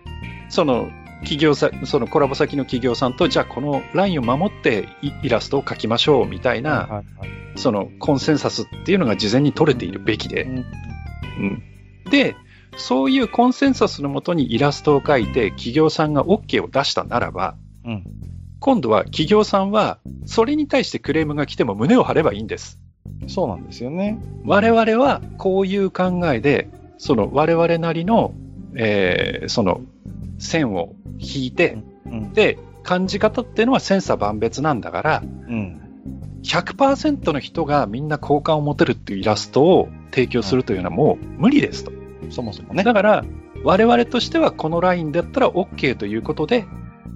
[0.48, 11.62] その、企業さ、そのコラボ先の企業さんと、じゃあこのラインを守ってイイラストを描きましょうみたいな、はいはいそのコンセンサスっていうのが事前に取れているべきで、うんうん。
[12.10, 12.36] で、
[12.76, 18.04] そういうコンセンサスのもとにイラストを描いて、企業さんが OK を出したならば、うん。
[18.60, 22.78] 今度は企業さんは、それに対してクレームが来ても胸を張ればいいんです。
[23.26, 24.18] そうなんですよね。
[24.44, 28.34] 我々はこういう考えで、その我々なりの、
[28.76, 29.80] えーその
[30.38, 32.32] 線を引いて、うん。
[32.32, 35.80] で、感じ方っていうのは千差万別なんだから、うん。
[36.42, 41.92] 100%の人がみんな好感を持てるっていうイラストを提供するというのはもう無理ですと。
[42.30, 42.84] そもそもね。
[42.84, 43.24] だから、
[43.64, 46.66] 我々としてはこのラインだったら OK ということで、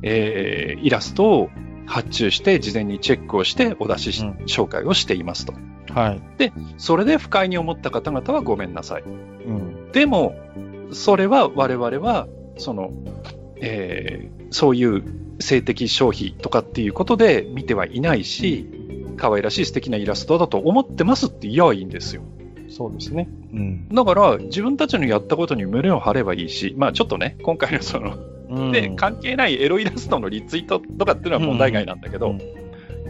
[0.03, 1.49] えーイラストを
[1.87, 5.55] 発注して、事前にチェックをして、お出しし、うん紹介をしていますと。
[5.93, 6.23] はい。
[6.79, 9.03] それで不快に思った方々はごめんなさい。
[9.03, 9.93] うん。
[9.93, 10.35] でも、
[10.91, 12.93] それは我々は、その、
[13.61, 15.03] えーそういう
[15.41, 18.69] 性的消費とかっていうことで見てはいないし、
[19.17, 22.23] 可愛らしい素敵なイラストだと思ってますって言えばいいんですよ。
[22.69, 23.29] そうですね。
[23.53, 23.89] うん。
[23.89, 28.17] だから、自分たちのやったことに胸を張ればいいし、まあちょっとね、今回のその、
[28.49, 32.39] うんで、関係ないエロイラストのリツイートとかっていうのは問題外なんだけど、うん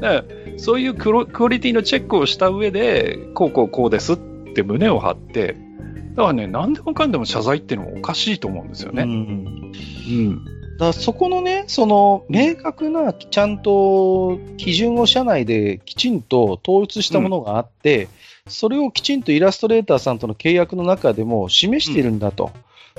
[0.01, 0.25] だ
[0.57, 5.57] そういうクロクオリティのチェックをした上で、こうこうこうですって胸を張って、
[6.15, 9.05] だからね、何でもかんでも謝罪っていうのもおかしいと思うんですよね。
[9.05, 9.73] うん
[10.09, 10.45] うん。
[10.45, 18.09] だからそこのね、その明確なちゃんと基準を社内できちんと統一したものがあって、
[18.47, 22.51] それをきちんとイラストレーターさんとの契約の中でも示しているんだと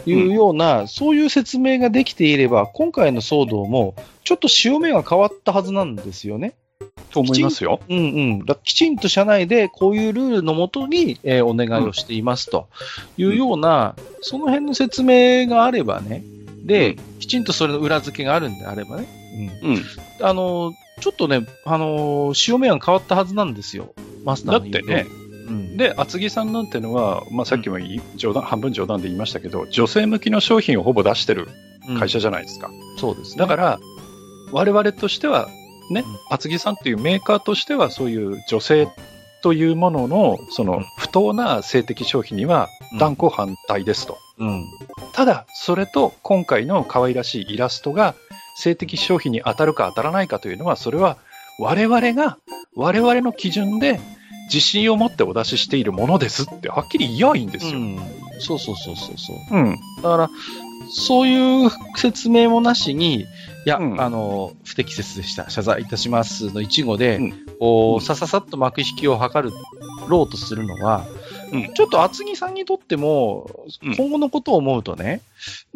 [0.06, 6.54] いうような、そういう説明ができていれば、今回の騒動もちょっと潮目が変わったはずなんですよね。
[7.12, 7.80] と思いますよ。
[7.90, 8.46] うんうん。
[8.46, 12.68] だきちんと社内でこういうルールのもとに、えーお願いをしていますと
[13.18, 16.24] いうような、その辺の説明があればね、
[16.64, 19.08] で、うんきちんとそれの裏付けがあるんであればね、
[19.64, 19.72] うん。
[19.72, 19.82] うん、
[20.22, 23.94] あの、ちょっとね、あの、潮目が変わったはずなんですよ。
[24.26, 25.06] マスターのだってね、
[25.48, 31.48] うん、で、厚木さんなんてのは、まあ、さっきもい冗談、半分冗談で言いましたけど、女性向きの商品をほぼ出してる
[31.98, 32.68] 会社じゃないですか。
[32.68, 33.38] うんそうですね。
[33.40, 33.80] だから、
[34.52, 35.50] 我々としては、
[35.94, 38.88] ねうん、厚木さんっていうメーカーとしては、そういう女性
[39.42, 44.18] というものの、そのうん、不当な性的消費には断固反対ですと。
[44.40, 44.66] うん。
[45.14, 48.16] ただ、それと今回の可愛らしいイラストが
[48.56, 51.18] 性的消費に当たるか当たらないかというのは、それは
[51.60, 52.38] 我々が、
[52.76, 54.00] 我々の基準で
[54.46, 57.80] 自信を持ってお出ししているものですってはっきり言えばいいんですよ。
[57.80, 58.00] うん、
[58.40, 59.38] そうそうそうそうそう。
[59.52, 59.80] うん。
[59.98, 60.30] だから、
[60.90, 63.26] そういう説明もなしに、
[63.66, 65.50] いや、うん、あの、不適切でした。
[65.50, 69.52] 謝罪いたしますの一語で、うん、こう、さささっと幕引きを図る
[70.08, 71.06] ろうとするのは、
[71.52, 73.50] うん、ちょっと厚木さんにとっても、
[73.96, 75.22] 今後のことを思うとね、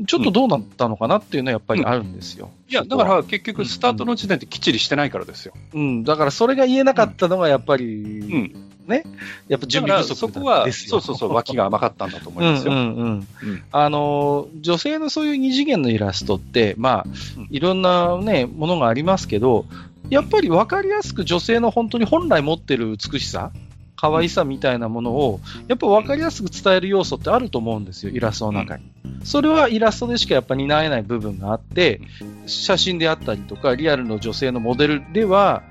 [0.05, 2.51] ちょっとどうなったのかなっていうのはやっぱりあるんですよ。
[2.67, 5.53] いや、だから結局、スタートの時点できっちりしてないからですよ。
[5.73, 9.03] うん、だからそれが言えなかったのがやっぱり、うん、ね、
[9.47, 12.71] やっぱ準備不足そこは、そうそうそう、脇が甘かったんだと思いますよ。
[12.71, 17.05] うんうんうん、あの、女性のそういう二次元のイラストって、まあ、
[17.49, 19.65] いろんなね、ものがありますけど、
[20.09, 23.51] やっぱり分かりやすく女性の本当に本来持ってる美しさ、
[23.97, 28.83] 可愛さみたいなものを、やっぱ分かりやすく伝える要素ってあると思うんですよ、イラストの中に。
[29.23, 31.99] それはイラストでしかやっぱ担えない部分があって、
[32.45, 35.63] 写真であったりとか、リアルの女性のモデルでは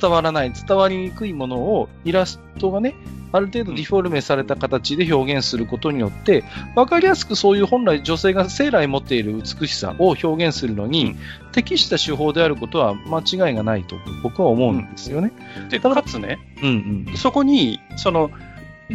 [0.00, 2.94] 伝わらない、伝わりにくいものをイラストがね、
[3.32, 11.16] ある程度ディフォルメされた形で表現することによって、分かりやすくそういう本来女性が生来持っている美しさを表現するのに、
[11.52, 15.32] 適した手法であることは間違いがないと僕は思うんですよね。
[15.70, 18.30] で、かつね、うんうん、そこに、その、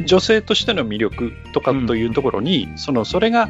[0.06, 3.50] 女性としての魅力とかというところに、うん、その、それが、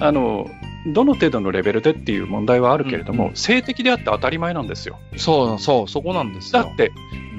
[0.00, 0.50] あの、
[0.86, 4.98] どの程度のレベルでっていう問題はあるけれども、うんうん、性的であって当たり前なんですよ。
[5.16, 6.62] そうそう、そこなんですよ。
[6.62, 6.92] だって、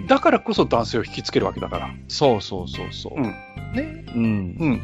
[0.07, 1.91] だからこそ男性を引きつけるわけだから。
[2.07, 3.17] そうそうそうそう。
[3.17, 4.05] うん、ね。
[4.15, 4.81] うん。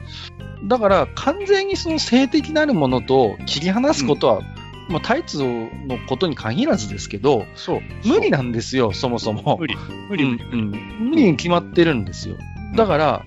[0.61, 0.67] うん。
[0.67, 4.43] だから、完全にその性的なるものと切り離すことは、うん、
[4.93, 5.69] まあ、タイツの
[6.07, 7.81] ことに限らずですけど、そう。
[8.05, 9.57] 無理なんですよ、そもそも。
[9.59, 9.75] 無理。
[10.09, 10.71] 無理、うん、うん。
[11.09, 12.37] 無理に決まってるんですよ。
[12.75, 13.25] だから、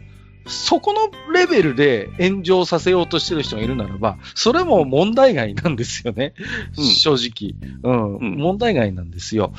[0.48, 6.34] そこのレベルで炎上させようとしてる人がいるならば、それも問題外なんですよね。
[6.76, 8.36] うん、正直、うん、うん。
[8.36, 9.52] 問題外なんですよ。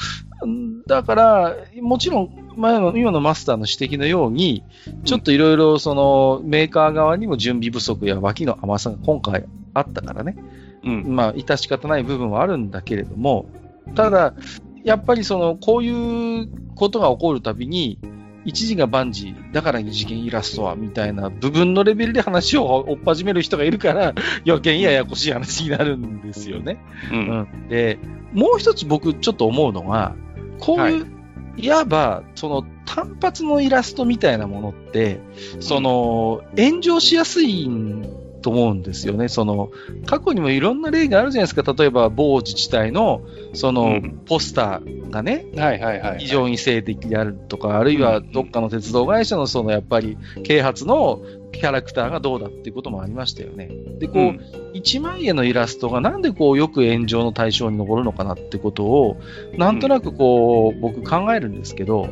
[0.88, 4.64] だから、もちろん、前の、今のマスターの指摘のように、
[5.06, 10.36] ちょっといろいろその、メーカー側にも準備不足や脇の甘さが今回あったからね。
[10.84, 11.16] うん。
[11.16, 13.50] まあ、致し方ない部分はあるんだけれども、
[13.96, 14.34] ただ、
[14.84, 18.00] やっぱりその、こういうことが起こるたびに、
[18.46, 24.14] 一時が万事、だから二次元イラストは、みたいな部分のレベルで話を追っ始める人がいるから、
[24.46, 26.78] 余計にややこしい話になるんですよね。
[27.12, 28.00] うん、うん、で、
[28.34, 30.16] もう一つ僕ちょっと思うのが、
[30.60, 31.08] こういう、は
[31.58, 35.20] い、いわば、その単発のイラストみたいなものって、
[35.60, 38.04] その、炎上しやすいん
[38.42, 39.28] と思うんですよね。
[39.28, 39.72] その、
[40.06, 41.74] 過去にもいろんな例があるじゃないですか。
[41.78, 43.22] 例えば、某自治体の、
[43.54, 45.46] その、ポスターがね。
[46.18, 51.22] 非常に性的であるとか、あるいはどっかの鉄道会社のその、やっぱり、啓発の
[51.52, 53.70] キャラクターがどうだっていうこともありましたよね。
[54.00, 54.40] で、こう、うん、
[54.74, 59.18] 一枚絵のイラストがなんでこう、よく炎上の対象に上るのかなってことを、
[59.58, 62.08] なんとなくこう、僕考えるんですけど、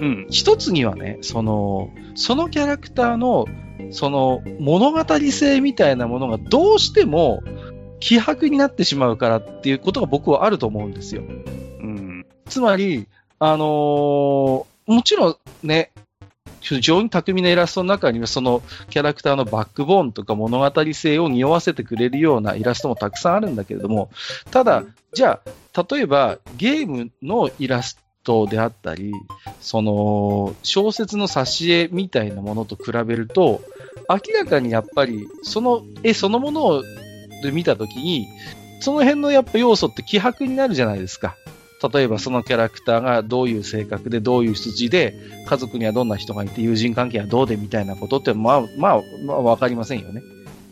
[0.00, 3.46] うん、一つにはね、その、そのキャラクターの
[3.92, 7.42] その物語性みたいなものがどうしても
[8.00, 11.22] 希薄になってしまうからっていうことが僕はあると思うんですよ。
[11.22, 11.24] う
[11.84, 13.06] ん、つまり、
[13.38, 15.92] あのー、もちろんね、
[16.60, 24.10] 非常に巧みなイラストの中にはそのキャラクターのバックボーンとか物語性を匂わせてくれるようなイラストもたくさんあるんだけれども、
[24.50, 25.40] ただ、じゃ
[25.74, 29.12] あ、例えばゲームのイラストトであったり、
[29.60, 33.60] その小説の挿絵みたいなものと比べると、
[34.08, 36.82] 明らかにやっぱり、その絵そのものを
[37.52, 38.26] 見たときに、
[38.80, 41.36] その辺のやっぱ要素って希薄になるじゃないですか。
[41.92, 45.14] 例えばそのキャラクターがどういう性格で、どういう筋で、
[45.46, 50.22] 家族にはどんな人がいて、友人関係はどうでみたいなことって、まあ、まあ、まあ、わかりませんよね。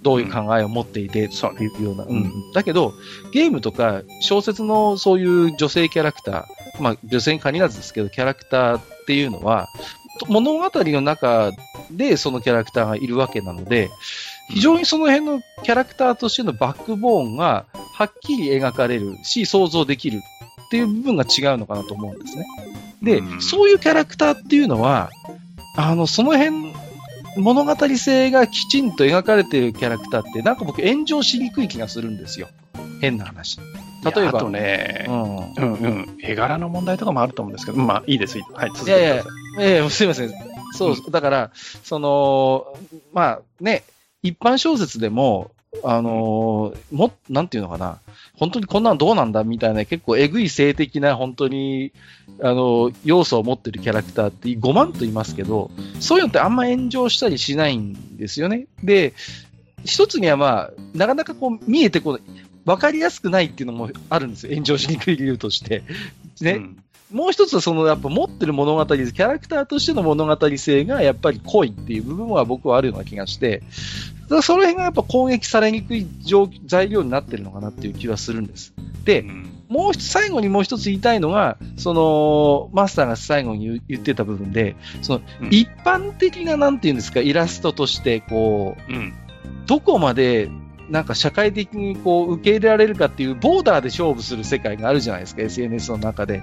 [0.02, 2.04] どういう考えを持っていて、っていうような。
[2.04, 2.32] うん。
[2.54, 2.94] だけど、
[3.32, 6.44] ゲームとか小説のそういう女性キャラクター、
[6.80, 9.68] まあ、女性に限らずですけど、キャラクターっていうのは、
[10.28, 11.50] 物語の中
[11.90, 13.90] でそのキャラクターがいるわけなので、
[14.48, 20.20] 非常にその辺のキャラクターとしてのバックボーンがはっきり描かれるし、想像できる
[20.66, 22.46] っていう部分が違うのかなと思うんですね。
[23.02, 25.10] で、うん、そういうキャラクターっていうのは、
[25.76, 26.72] あの、その辺、
[27.36, 32.48] 物語性がきちんと描かれているキャラクターって、なんか僕炎上しにくい気がするんですよ。
[33.00, 33.58] 変な話。
[34.04, 34.38] 例えば。
[34.38, 38.38] あとね、うん、うんうん、絵柄の問題とかもあると思うんですけど、まあいいです。
[38.54, 39.00] はい、続けてください。
[39.00, 39.24] いやいや、
[39.60, 40.32] ええー、すいません。
[40.72, 41.50] そう、うん、だから、
[41.82, 42.76] その、
[43.12, 43.84] まあね、
[44.22, 45.50] 一般小説でも、
[45.84, 48.00] あのー、も、なんていうのかな、
[48.34, 51.92] 本当にこんなんどうなんだみたいな、結構えぐい性的な、本当に、
[52.42, 58.66] あのー、要素を持ってるキャラクターって5万と言いますけど、そういうのってあんま炎上したりしないんですよね。
[58.82, 59.14] で、
[59.84, 62.22] 一つにはまあ、なかなかこう見えてこない。
[62.64, 64.54] わかりやすくないっていうのもあるんですよ。
[64.54, 65.82] 炎上しにくい理由として。
[66.40, 66.52] ね。
[66.52, 73.62] うんもう一つはそのやっぱ持ってる物語、キャラクターとしての物語性がやっぱり濃いっていう部分は僕はあるような気がして、
[74.28, 78.72] だその辺がやっぱ攻撃されにくい状材料になってるのかなっていう気はするんです。
[79.04, 79.24] で、
[79.68, 89.12] もう一つ、最後にもう一つ言いたいのが、その、マスターが最後に言ってた部分で、その、うん一般的な、なんていうんですか、イラストとして、こう、うん。
[89.66, 90.48] どこまで、
[90.90, 96.42] なんか社会的にこう受け入れられるかっていうボーダーで勝負する世界があるじゃないですか、SNS の中で。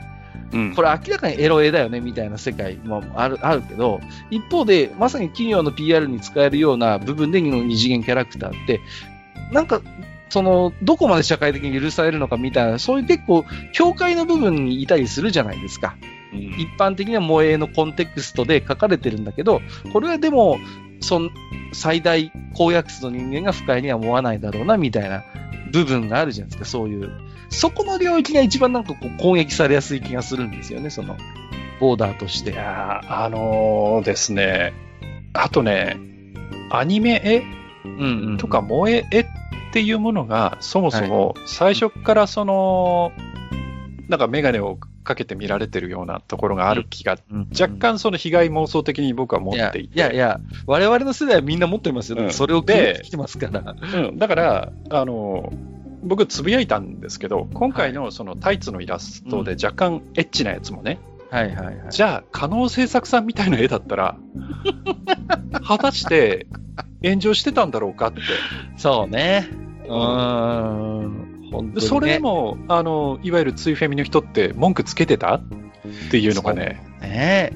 [0.53, 3.99] うんこれ明らかにエロ絵だよねみたいな世界もあるあるけど、
[4.31, 8.79] 一方で、まさに企業の PR に使えるような部分での二次元キャラクターって、
[9.51, 9.81] なんか、
[10.29, 15.95] その、どこまで社会的に許されるのかみたいな、そういう結構、境界の部分にいたりするじゃないですか。
[16.33, 19.61] 一般的な萌えのコンテクストで書かれてるんだけど、
[19.93, 20.57] これはでも、
[21.01, 21.29] その
[21.73, 25.23] 最大公約数の人間が不快には思わないだろうな、みたいな
[25.71, 27.11] 部分があるじゃないですか、そういう。
[27.49, 31.17] そこの領域が一番なんかこう攻撃されやすい気がするんですよね、その、
[31.79, 32.51] ボーダーとしいて。
[32.51, 34.73] やーあのーですね、
[35.33, 35.97] あとね、
[36.71, 38.37] アニメ絵うんうん。
[38.37, 39.25] とか萌え絵っ
[39.71, 43.11] ていうものが、そもそも最初からその、
[44.07, 49.95] なんかメガネをかけて見られてるようなところがある気が、うん、若干その被害妄想的に僕は持っていて。
[49.95, 52.21] いやいやいや、我々の世代はみんな持ってますよ。
[52.21, 53.75] うんそれを聞いてきてますから。
[53.81, 55.53] うん、だから、あの、
[56.03, 61.77] 僕つぶやいたんですけど、今回のそのタイツのイラストで若干エッチなやつもね、はいはいはい。
[61.89, 64.17] じゃあ、加納製作さんみたいな絵だったら、
[65.65, 66.47] 果たして
[67.03, 68.21] 炎上してたんだろうかって。
[68.77, 69.47] そうね。
[69.87, 71.36] うーん。
[71.57, 71.87] 本当に、ね。
[71.87, 75.35] それでも、あの、いわゆるツイフェミの人って文句つけてた？
[75.35, 75.41] っ
[76.11, 77.53] ていうのがね、ね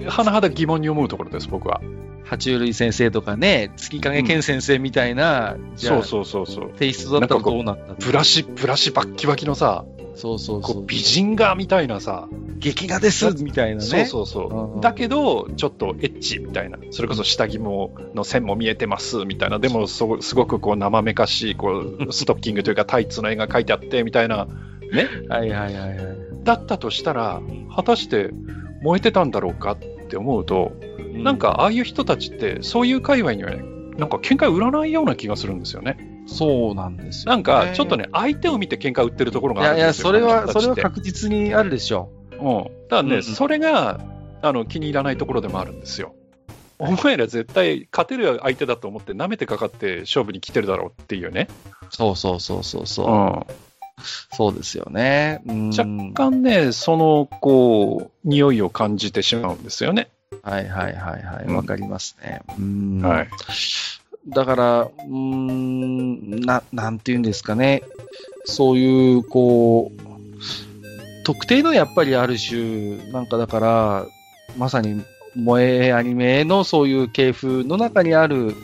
[0.00, 1.80] 甚だ疑問に思うところです、僕は。
[2.24, 6.72] 爬虫類先生とかね、月影健先生みたいな、じゃあそうそうそうそう。
[6.72, 7.94] テイストだったらどうなったの？
[7.96, 9.84] ブラシ、ブラシバッキバキのさ、
[10.14, 13.80] そうそうそう美人画みたいなさ、劇画ですみたいなね。
[13.82, 14.74] そうそうそう。
[14.76, 16.78] うんだけど、ちょっとエッチみたいな。
[16.90, 19.58] それこそ下着も、の線も見えてますみたいな。
[19.58, 24.46] でも、そすごくこう生めかしい、こう、ストッキングというかタイツの絵が描いてあってみたいな。
[25.28, 25.98] はいはいはいはい。
[26.44, 27.40] だったとしたら、
[27.74, 28.30] 果たして
[28.82, 30.72] 燃えてたんだろうかって思うと、
[31.12, 33.62] なんかああいう人たちって、そういう界隈にはね、
[33.98, 36.13] なんか喧嘩売らないような気がするんですよね。
[36.26, 40.06] そうなんですよ、なんか、ちょっとね、相手を見て喧嘩売ってるところいやいや、があるんですよ。
[40.06, 42.88] それは、それはこの人たちって確実にあるでしょうん。
[42.88, 44.00] ただね、うんうんそれが、
[44.42, 46.14] あの、気に入らないところでもあるんですよ。
[46.78, 51.48] お前ら絶対勝てる相手だと思って舐めてかかって勝負に来てるだろうっていうね。
[51.82, 51.86] う。
[51.90, 53.06] そうそうそうそうそう。
[53.06, 53.46] 若
[54.32, 55.40] そうですよね。
[55.46, 55.70] うん。
[56.14, 60.10] 干ね、その、こう、匂いを感じてしまうんですよね。
[60.42, 61.44] はいはいはいはい。
[61.46, 62.42] うんわかりますね。
[62.58, 63.00] うん。
[63.02, 63.28] はい。
[64.28, 67.82] だから、うん、な、なんていうんですかね。
[68.44, 74.06] そういう、こう、特定のやっぱりある種、なんかだから、
[74.56, 75.02] まさに
[75.34, 78.54] 萌えアニメのそういう系譜の中にある、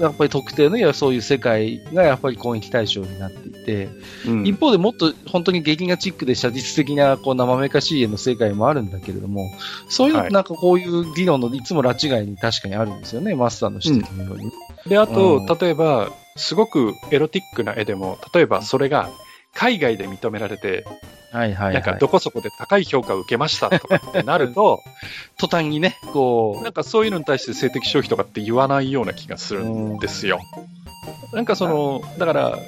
[0.00, 3.90] やっぱり特定のいやそういう世界がやっぱり攻撃対象になっていて、
[4.26, 9.50] うん一方でもっと本当に劇画チックで写実的なこう生めかしい絵の世界もあるんだけれども、
[9.90, 14.50] そういうのはいなんかこういう議論のいつも拉致外に確かにあるんですよね、マスターの指摘のように。
[14.86, 19.10] で、あと、うん例えば、すごくエロティックな絵でも、例えばそれが
[19.54, 20.84] 海外で認められて、
[21.32, 21.74] はいはい、はい。
[21.74, 24.80] なんかどこそこで高い評価を受けましたとかってなると、
[25.38, 30.40] 途端にね、こなんかそういうのに対して性的消費とかって言わないような気がするんですよ。
[31.32, 32.58] なんかその、だから、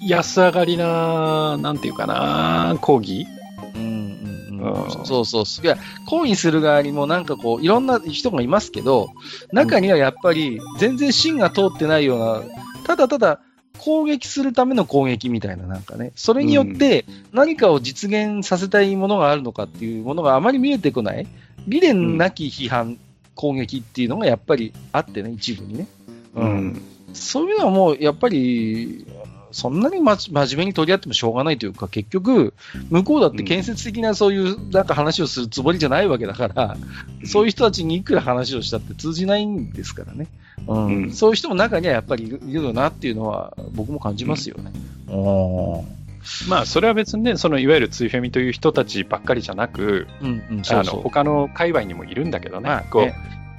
[0.00, 3.26] 安上がりな、なんていうかな、講義？
[3.74, 4.72] う、うんうんうん。
[4.72, 5.06] うん。
[5.06, 5.44] そうそう。
[5.64, 9.10] いや、抗議する側にもなんかこう、いろんな人がいますけど、
[9.52, 12.42] 中にはやっぱり全然芯が通ってないような、
[12.86, 13.40] ただただ
[13.78, 21.26] 攻撃するための攻撃みたいななんかね、それによって何かを実現させたいものがあるのかっていうものがあまり見えてこない、
[21.66, 22.98] 理念なき批判、
[23.34, 25.86] 攻撃っていうのがやっぱりあってね、一部にね。
[26.34, 26.82] うん。
[27.14, 29.06] そういうのはもう、やっぱり、
[29.52, 32.54] そんなにま真面目に取り合ってもしょうがないというか、結局、
[32.90, 36.76] 向こうだって建設的なそういうなんか話をするつもりじゃないわけだから、
[37.24, 40.28] そういう人たちにいくら話をしたって通じないんですからね。
[40.66, 40.86] うん。
[40.86, 41.12] うん。
[41.12, 44.72] そういう人も中にはやっぱりいるよなっていうのは、僕も感じますよね。
[45.08, 46.00] うん。
[46.48, 50.94] まあ、それは別にね、そのいわゆるツイフェミという人たちばっかりじゃなく、うんうん、そうそう。
[50.94, 53.14] あの他の界隈にもいるんだけどね、まあこうね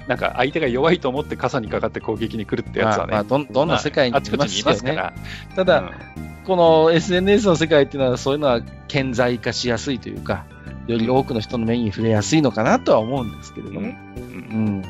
[0.08, 4.20] なんか相手が弱いと思って傘にかかって攻撃に来るってやつはね、まあまあどんどんな世界にい
[4.64, 4.92] ますか。
[4.92, 5.12] ら、
[5.54, 10.44] ただ、うんこの SNS の世界っていうのは、そういうのは顕在化しやすいというか、
[10.86, 13.80] より多くの人の目に触れやすいのかなとは思うんですけれども。
[13.80, 14.82] うん。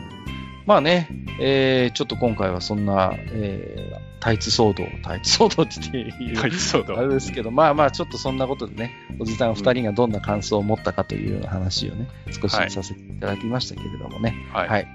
[0.64, 1.08] まあね、
[1.40, 6.96] えーちょっと今回はそんな、えータイツ騒動、タイツ騒動って言っていタイツ騒動。
[6.96, 14.36] あれですけど、まあまあ、ちょっとそんなことでね、おじさん二人がどんな感想を持ったかというような話をね、少しさせていただきましたけれどもね。
[14.52, 14.68] はい。
[14.68, 14.86] はい。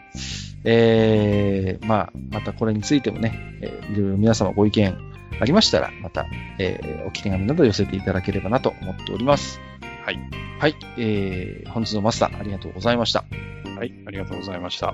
[0.64, 4.98] えー、まあ、またこれについてもね、えーいろいろ皆様ご意見
[5.42, 6.26] ありましたら、また、
[6.58, 9.60] えー、おき手紙など寄せていただければなと思っております。
[10.06, 10.20] はい。
[10.58, 10.76] はい。
[10.98, 13.26] えー、本日のマスター、ありがとうございました。
[13.76, 13.94] はい。
[14.08, 14.94] ありがとうございました。